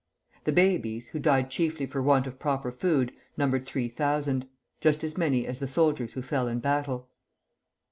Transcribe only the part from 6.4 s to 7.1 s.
in battle.